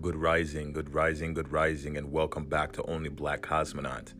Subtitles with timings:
[0.00, 4.14] Good rising, good rising, good rising, and welcome back to Only Black Cosmonaut.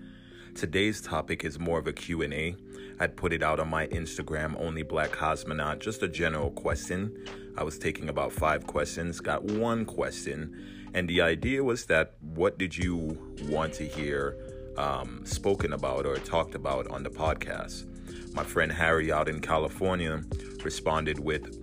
[0.55, 2.55] Today's topic is more of a Q&A.
[2.99, 7.25] I'd put it out on my Instagram, Only Black Cosmonaut, just a general question.
[7.57, 12.59] I was taking about five questions, got one question, and the idea was that what
[12.59, 14.37] did you want to hear
[14.77, 17.87] um, spoken about or talked about on the podcast?
[18.35, 20.23] My friend Harry out in California
[20.63, 21.57] responded with,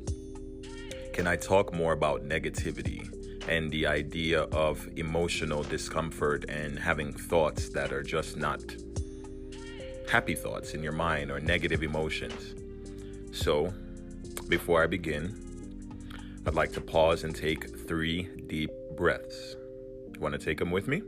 [1.13, 3.13] Can I talk more about negativity?
[3.47, 8.61] And the idea of emotional discomfort and having thoughts that are just not
[10.09, 12.55] happy thoughts in your mind or negative emotions.
[13.31, 13.73] So,
[14.47, 15.35] before I begin,
[16.45, 19.55] I'd like to pause and take three deep breaths.
[20.13, 21.01] You Want to take them with me?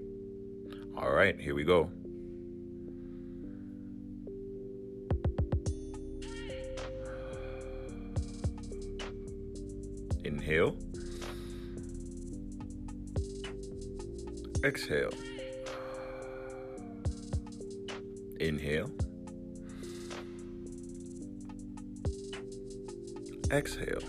[0.97, 1.89] All right, here we go.
[10.25, 10.77] Inhale.
[14.61, 15.11] Exhale.
[18.41, 18.91] Inhale.
[23.51, 24.01] Exhale.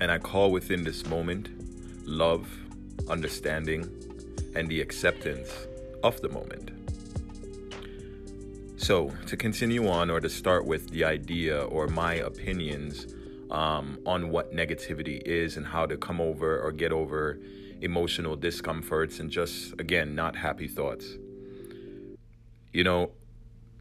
[0.00, 1.50] And I call within this moment
[2.06, 2.48] love,
[3.10, 3.86] understanding,
[4.54, 5.50] and the acceptance
[6.02, 6.70] of the moment.
[8.76, 13.14] So, to continue on or to start with the idea or my opinions
[13.54, 17.38] um, on what negativity is and how to come over or get over
[17.80, 21.06] emotional discomforts and just, again, not happy thoughts.
[22.72, 23.12] You know,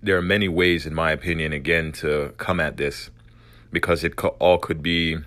[0.03, 3.09] there are many ways, in my opinion, again, to come at this
[3.71, 5.17] because it all could be.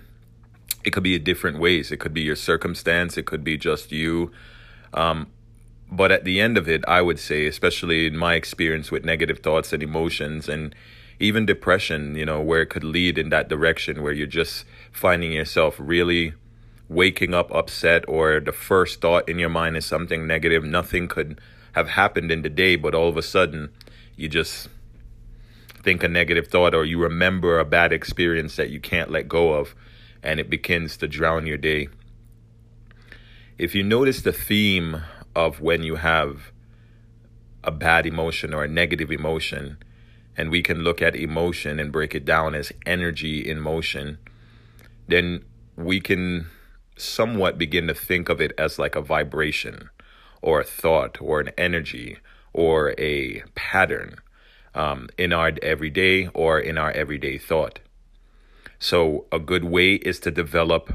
[0.85, 1.91] It could be different ways.
[1.91, 3.17] It could be your circumstance.
[3.17, 4.31] It could be just you.
[4.93, 5.27] Um,
[5.91, 9.39] but at the end of it, I would say, especially in my experience with negative
[9.39, 10.73] thoughts and emotions and
[11.19, 15.31] even depression, you know, where it could lead in that direction where you're just finding
[15.31, 16.33] yourself really
[16.89, 20.63] waking up upset or the first thought in your mind is something negative.
[20.63, 21.41] Nothing could
[21.73, 23.69] have happened in the day, but all of a sudden
[24.15, 24.69] you just
[25.83, 29.53] think a negative thought or you remember a bad experience that you can't let go
[29.53, 29.75] of
[30.23, 31.87] and it begins to drown your day.
[33.57, 35.01] If you notice the theme
[35.35, 36.51] of when you have
[37.63, 39.77] a bad emotion or a negative emotion,
[40.37, 44.19] and we can look at emotion and break it down as energy in motion,
[45.07, 45.43] then
[45.75, 46.47] we can
[46.95, 49.89] somewhat begin to think of it as like a vibration
[50.41, 52.19] or a thought or an energy
[52.53, 54.15] or a pattern
[54.75, 57.79] um, in our everyday or in our everyday thought.
[58.79, 60.93] So, a good way is to develop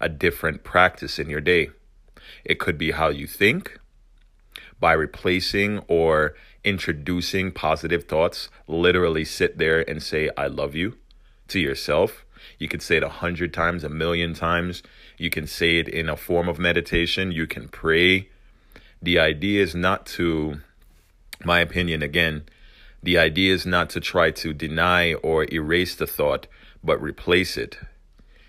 [0.00, 1.70] a different practice in your day.
[2.44, 3.78] It could be how you think
[4.82, 6.34] by replacing or
[6.64, 10.96] introducing positive thoughts, literally sit there and say, I love you
[11.46, 12.24] to yourself.
[12.58, 14.82] You could say it a hundred times, a million times.
[15.16, 17.30] You can say it in a form of meditation.
[17.30, 18.28] You can pray.
[19.00, 20.60] The idea is not to,
[21.44, 22.42] my opinion again,
[23.04, 26.48] the idea is not to try to deny or erase the thought,
[26.82, 27.78] but replace it.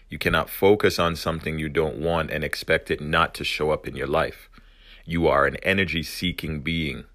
[0.10, 3.88] You cannot focus on something you don't want and expect it not to show up
[3.88, 4.50] in your life.
[5.06, 7.06] You are an energy seeking being.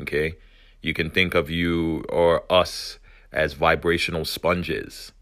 [0.00, 0.36] Okay.
[0.80, 2.98] You can think of you or us
[3.32, 5.12] as vibrational sponges.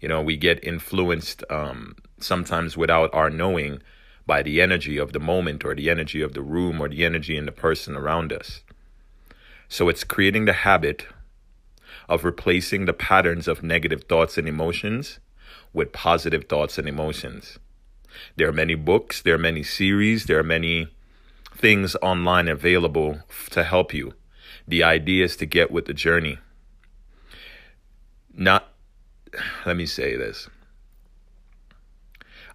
[0.00, 3.82] You know, we get influenced um, sometimes without our knowing
[4.26, 7.36] by the energy of the moment or the energy of the room or the energy
[7.36, 8.62] in the person around us.
[9.68, 11.06] So it's creating the habit
[12.08, 15.18] of replacing the patterns of negative thoughts and emotions
[15.72, 17.58] with positive thoughts and emotions.
[18.36, 20.88] There are many books, there are many series, there are many
[21.58, 23.20] things online available
[23.50, 24.14] to help you.
[24.66, 26.38] The idea is to get with the journey.
[28.32, 28.68] Not,
[29.66, 30.48] let me say this.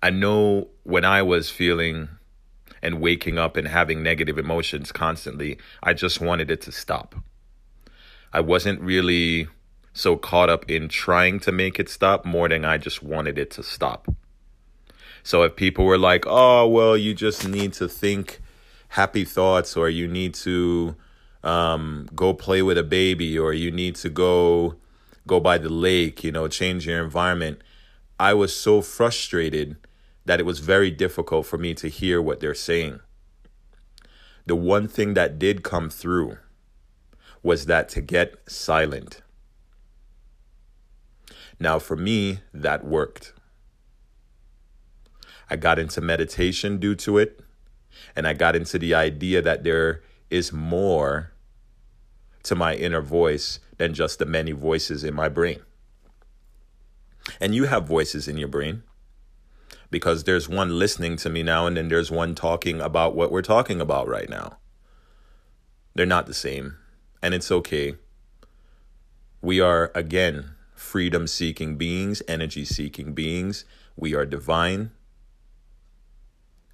[0.02, 2.10] I know when I was feeling
[2.82, 7.16] and waking up and having negative emotions constantly, I just wanted it to stop.
[8.34, 9.48] I wasn't really
[9.94, 13.52] so caught up in trying to make it stop more than I just wanted it
[13.52, 14.08] to stop.
[15.24, 18.42] So if people were like, oh, well, you just need to think
[18.94, 20.96] happy thoughts or you need to
[21.44, 24.76] um, go play with a baby or you need to go
[25.26, 27.60] go by the lake, you know, change your environment.
[28.20, 29.78] I was so frustrated
[30.26, 33.00] that it was very difficult for me to hear what they're saying.
[34.46, 36.38] The one thing that did come through
[37.42, 39.22] was that to get silent.
[41.60, 43.34] Now, for me, that worked.
[45.50, 47.43] I got into meditation due to it.
[48.16, 51.32] And I got into the idea that there is more
[52.44, 55.62] to my inner voice than just the many voices in my brain.
[57.40, 58.84] And you have voices in your brain.
[59.94, 63.44] because there's one listening to me now and then there's one talking about what we're
[63.44, 64.58] talking about right now.
[65.94, 66.78] They're not the same,
[67.22, 67.94] and it's okay.
[69.40, 73.66] We are, again, freedom seeking beings, energy seeking beings.
[73.96, 74.90] We are divine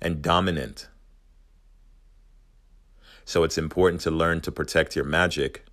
[0.01, 0.87] and dominant.
[3.29, 5.63] So it's important to learn to protect your magic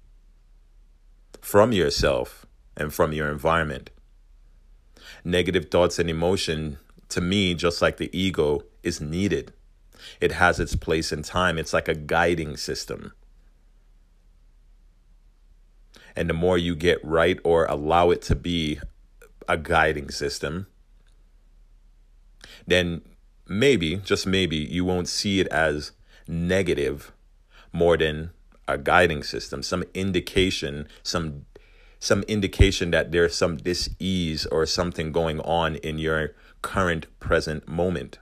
[1.41, 2.45] from yourself
[2.77, 3.89] and from your environment.
[5.25, 6.77] Negative thoughts and emotion,
[7.09, 9.55] to me, just like the ego, is needed.
[10.21, 11.57] It has its place in time.
[11.57, 13.15] It's like a guiding system.
[16.15, 18.81] And the more you get right or allow it to be
[19.49, 20.67] a guiding system,
[22.67, 23.01] then
[23.49, 25.93] maybe, just maybe, you won't see it as
[26.29, 27.13] negative
[27.77, 28.31] more than
[28.67, 31.45] a guiding system, some indication, some
[31.99, 38.19] some indication that there's some dis-ease or something going on in your current present moment.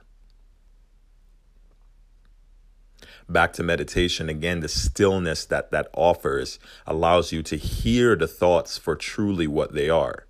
[3.27, 8.77] Back to meditation again, the stillness that that offers allows you to hear the thoughts
[8.77, 10.25] for truly what they are.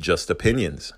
[0.00, 0.92] Just opinions.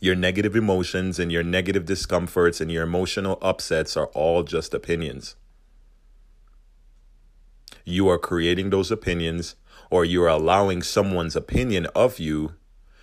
[0.00, 5.36] Your negative emotions and your negative discomforts and your emotional upsets are all just opinions.
[7.84, 9.56] You are creating those opinions,
[9.90, 12.54] or you are allowing someone's opinion of you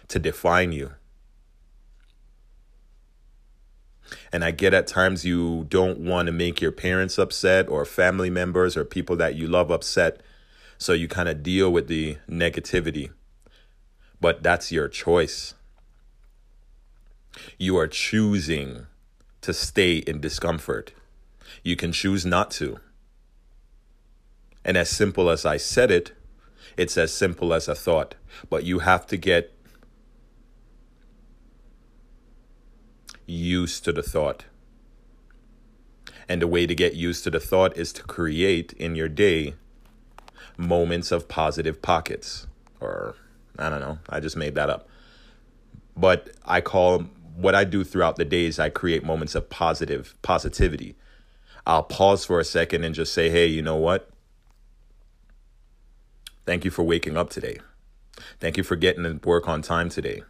[0.07, 0.91] to define you.
[4.31, 8.29] And I get at times you don't want to make your parents upset or family
[8.29, 10.21] members or people that you love upset.
[10.77, 13.11] So you kind of deal with the negativity.
[14.19, 15.53] But that's your choice.
[17.57, 18.87] You are choosing
[19.41, 20.93] to stay in discomfort.
[21.63, 22.79] You can choose not to.
[24.63, 26.13] And as simple as I said it,
[26.77, 28.15] it's as simple as a thought.
[28.49, 29.53] But you have to get
[33.25, 34.45] used to the thought.
[36.29, 39.55] And the way to get used to the thought is to create in your day
[40.57, 42.47] moments of positive pockets.
[42.79, 43.15] Or,
[43.57, 44.87] I don't know, I just made that up.
[45.97, 50.95] But I call what I do throughout the days, I create moments of positive positivity.
[51.65, 54.09] I'll pause for a second and just say, hey, you know what?
[56.45, 57.59] Thank you for waking up today.
[58.39, 60.23] Thank you for getting to work on time today.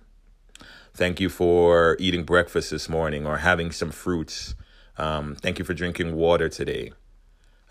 [0.93, 4.55] Thank you for eating breakfast this morning or having some fruits.
[4.97, 6.91] Um, thank you for drinking water today.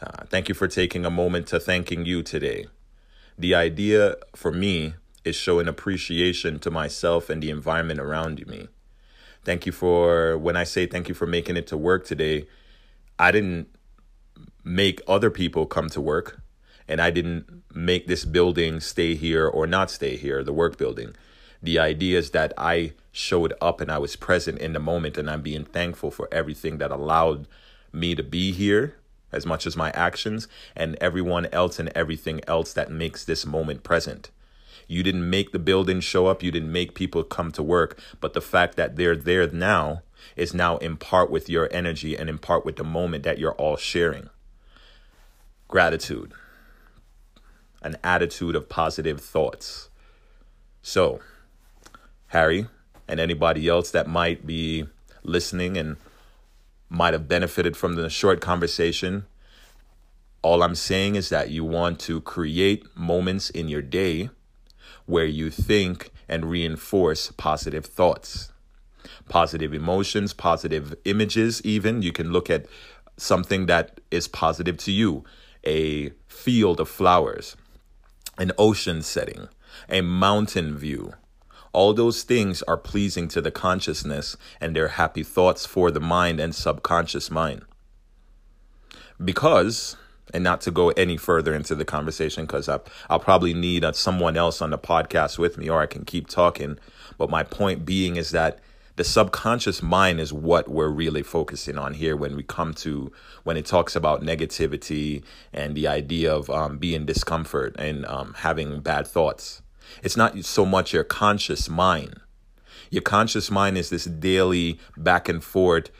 [0.00, 2.66] Uh, thank you for taking a moment to thanking you today.
[3.38, 4.94] The idea for me
[5.24, 8.68] is showing appreciation to myself and the environment around me.
[9.44, 12.46] Thank you for, when I say thank you for making it to work today,
[13.18, 13.68] I didn't
[14.64, 16.40] make other people come to work
[16.86, 21.14] and I didn't make this building stay here or not stay here, the work building.
[21.62, 25.30] The idea is that I showed up and I was present in the moment and
[25.30, 27.46] I'm being thankful for everything that allowed
[27.92, 28.96] me to be here
[29.32, 33.82] as much as my actions and everyone else and everything else that makes this moment
[33.82, 34.30] present.
[34.90, 36.42] You didn't make the building show up.
[36.42, 37.96] You didn't make people come to work.
[38.20, 40.02] But the fact that they're there now
[40.34, 43.52] is now in part with your energy and in part with the moment that you're
[43.52, 44.30] all sharing.
[45.68, 46.32] Gratitude,
[47.80, 49.90] an attitude of positive thoughts.
[50.82, 51.20] So,
[52.28, 52.66] Harry,
[53.06, 54.86] and anybody else that might be
[55.22, 55.98] listening and
[56.88, 59.26] might have benefited from the short conversation,
[60.42, 64.30] all I'm saying is that you want to create moments in your day
[65.10, 68.52] where you think and reinforce positive thoughts,
[69.28, 72.02] positive emotions, positive images, even.
[72.02, 72.66] You can look at
[73.16, 75.24] something that is positive to you
[75.66, 77.56] a field of flowers,
[78.38, 79.48] an ocean setting,
[79.88, 81.12] a mountain view.
[81.72, 86.40] All those things are pleasing to the consciousness and they're happy thoughts for the mind
[86.40, 87.62] and subconscious mind.
[89.22, 89.96] Because
[90.32, 94.36] and not to go any further into the conversation because I'll probably need uh, someone
[94.36, 96.78] else on the podcast with me or I can keep talking.
[97.18, 98.58] But my point being is that
[98.96, 103.10] the subconscious mind is what we're really focusing on here when we come to
[103.44, 105.22] when it talks about negativity
[105.52, 109.62] and the idea of um, being discomfort and um, having bad thoughts.
[110.02, 112.20] It's not so much your conscious mind.
[112.90, 115.90] Your conscious mind is this daily back and forth.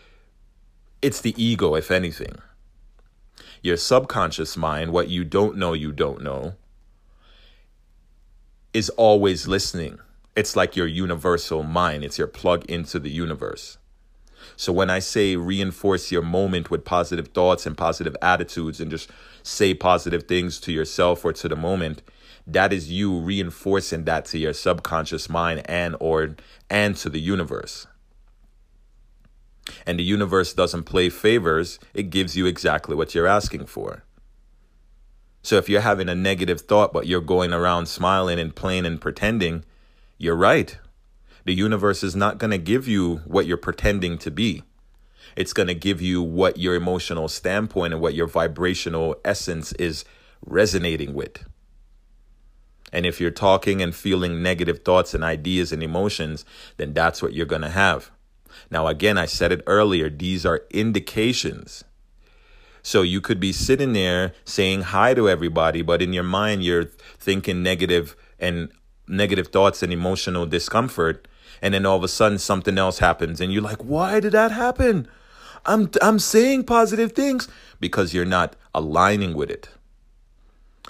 [1.00, 2.36] It's the ego, if anything
[3.62, 6.54] your subconscious mind, what you don't know, you don't know,
[8.72, 9.98] is always listening.
[10.36, 13.78] It's like your universal mind, it's your plug into the universe.
[14.56, 19.10] So when I say reinforce your moment with positive thoughts and positive attitudes and just
[19.42, 22.02] say positive things to yourself or to the moment,
[22.46, 26.36] that is you reinforcing that to your subconscious mind and or
[26.70, 27.86] and to the universe
[29.86, 34.04] and the universe doesn't play favors it gives you exactly what you're asking for.
[35.42, 39.00] So if you're having a negative thought but you're going around smiling and playing and
[39.00, 39.64] pretending
[40.18, 40.78] you're right.
[41.46, 44.62] The universe is not going to give you what you're pretending to be.
[45.36, 50.04] It's going to give you what your emotional standpoint and what your vibrational essence is
[50.44, 51.44] resonating with.
[52.92, 56.44] And if you're talking and feeling negative thoughts and ideas and emotions,
[56.76, 58.10] then that's what you're going to have.
[58.70, 61.84] Now, again, I said it earlier, these are indications.
[62.82, 66.84] So you could be sitting there saying hi to everybody, but in your mind, you're
[67.18, 68.70] thinking negative and
[69.06, 71.28] negative thoughts and emotional discomfort.
[71.62, 74.50] And then all of a sudden, something else happens, and you're like, why did that
[74.50, 75.08] happen?
[75.66, 77.48] I'm, I'm saying positive things
[77.80, 79.68] because you're not aligning with it.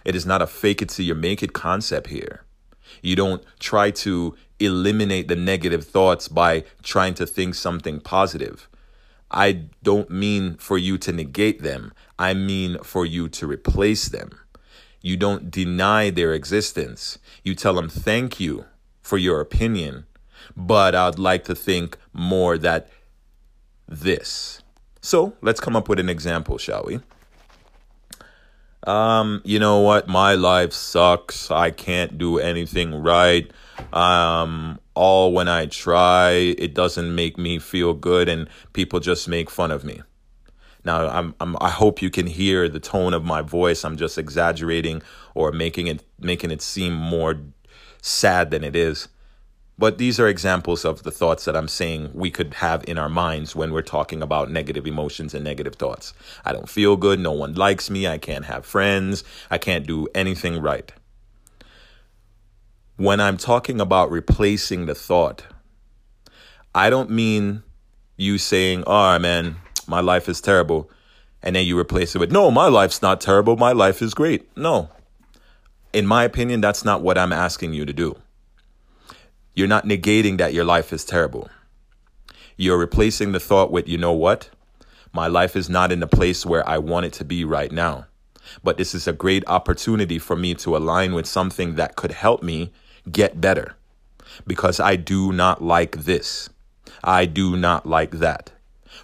[0.04, 2.44] It is not a fake it till you make it concept here.
[3.02, 8.68] You don't try to eliminate the negative thoughts by trying to think something positive.
[9.30, 14.30] I don't mean for you to negate them, I mean for you to replace them.
[15.00, 17.18] You don't deny their existence.
[17.42, 18.66] You tell them thank you
[19.00, 20.04] for your opinion,
[20.56, 22.90] but I'd like to think more that
[23.88, 24.62] this.
[25.00, 27.00] So let's come up with an example, shall we?
[28.84, 30.08] Um, you know what?
[30.08, 31.50] My life sucks.
[31.50, 33.50] I can't do anything right.
[33.92, 39.50] Um, all when I try, it doesn't make me feel good, and people just make
[39.50, 40.02] fun of me.
[40.84, 43.84] Now, I'm, I'm, I hope you can hear the tone of my voice.
[43.84, 45.02] I'm just exaggerating
[45.34, 47.40] or making it making it seem more
[48.00, 49.08] sad than it is.
[49.80, 53.08] But these are examples of the thoughts that I'm saying we could have in our
[53.08, 56.12] minds when we're talking about negative emotions and negative thoughts.
[56.44, 57.18] I don't feel good.
[57.18, 58.06] No one likes me.
[58.06, 59.24] I can't have friends.
[59.50, 60.92] I can't do anything right.
[62.98, 65.46] When I'm talking about replacing the thought,
[66.74, 67.62] I don't mean
[68.18, 69.56] you saying, oh man,
[69.86, 70.90] my life is terrible.
[71.42, 73.56] And then you replace it with, no, my life's not terrible.
[73.56, 74.54] My life is great.
[74.58, 74.90] No.
[75.94, 78.20] In my opinion, that's not what I'm asking you to do.
[79.54, 81.50] You're not negating that your life is terrible.
[82.56, 84.50] You're replacing the thought with, you know what?
[85.12, 88.06] My life is not in the place where I want it to be right now.
[88.62, 92.42] But this is a great opportunity for me to align with something that could help
[92.42, 92.72] me
[93.10, 93.76] get better.
[94.46, 96.48] Because I do not like this.
[97.02, 98.52] I do not like that.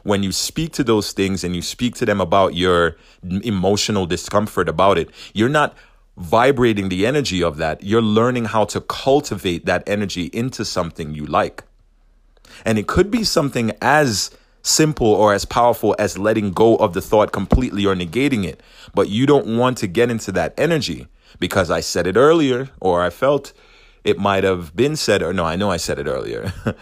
[0.02, 4.68] When you speak to those things and you speak to them about your emotional discomfort
[4.68, 5.74] about it, you're not
[6.16, 11.26] vibrating the energy of that, you're learning how to cultivate that energy into something you
[11.26, 11.64] like.
[12.64, 14.30] And it could be something as
[14.62, 18.62] simple or as powerful as letting go of the thought completely or negating it.
[18.94, 21.06] But you don't want to get into that energy
[21.38, 23.52] because I said it earlier, or I felt
[24.04, 26.52] it might have been said, or no, I know I said it earlier.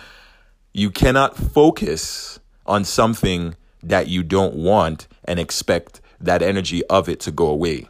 [0.72, 7.20] you cannot focus on something that you don't want and expect that energy of it
[7.20, 7.88] to go away.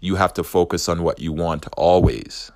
[0.00, 2.50] You have to focus on what you want always.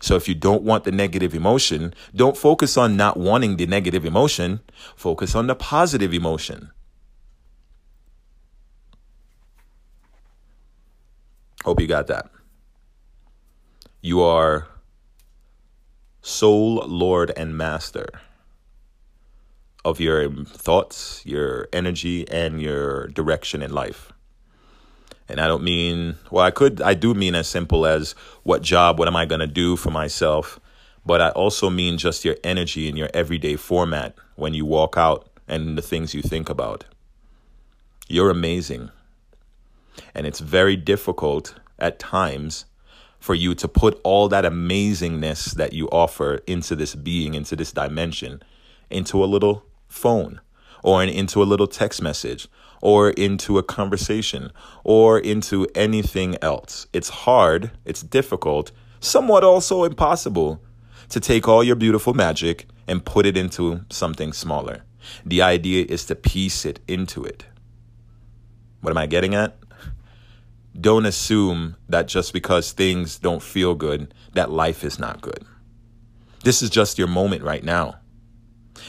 [0.00, 4.04] So if you don't want the negative emotion, don't focus on not wanting the negative
[4.04, 4.60] emotion.
[4.94, 6.70] Focus on the positive emotion.
[11.64, 12.30] Hope you got that.
[14.00, 14.68] You are
[16.22, 18.06] sole, Lord, and master
[19.84, 24.12] of your thoughts, your energy, and your direction in life.
[25.28, 28.12] And I don't mean, well, I could, I do mean as simple as
[28.44, 30.60] what job, what am I going to do for myself?
[31.04, 35.28] But I also mean just your energy in your everyday format when you walk out
[35.48, 36.84] and the things you think about.
[38.08, 38.90] You're amazing.
[40.14, 42.64] And it's very difficult at times
[43.18, 47.72] for you to put all that amazingness that you offer into this being, into this
[47.72, 48.42] dimension,
[48.90, 50.40] into a little phone
[50.82, 52.48] or into a little text message
[52.80, 54.52] or into a conversation
[54.84, 56.86] or into anything else.
[56.92, 60.62] It's hard, it's difficult, somewhat also impossible
[61.08, 64.84] to take all your beautiful magic and put it into something smaller.
[65.24, 67.46] The idea is to piece it into it.
[68.80, 69.56] What am I getting at?
[70.78, 75.44] Don't assume that just because things don't feel good, that life is not good.
[76.44, 77.96] This is just your moment right now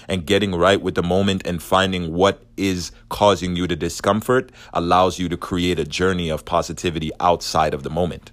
[0.08, 5.20] and getting right with the moment and finding what is causing you the discomfort allows
[5.20, 8.32] you to create a journey of positivity outside of the moment.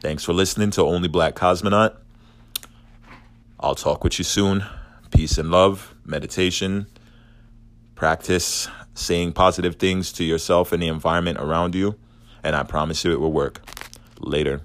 [0.00, 1.96] Thanks for listening to Only Black Cosmonaut.
[3.58, 4.64] I'll talk with you soon.
[5.10, 6.86] Peace and love, meditation,
[7.94, 11.98] practice saying positive things to yourself and the environment around you,
[12.42, 13.62] and I promise you it will work.
[14.20, 14.60] Later.